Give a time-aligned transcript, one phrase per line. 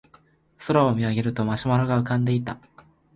[0.57, 2.57] 空を見上げるとマシュマロが浮かんでいた